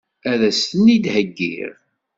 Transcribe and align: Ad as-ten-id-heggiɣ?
Ad 0.31 0.41
as-ten-id-heggiɣ? 0.49 1.73